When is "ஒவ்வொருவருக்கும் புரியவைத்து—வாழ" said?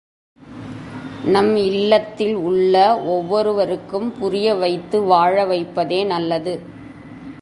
3.05-5.45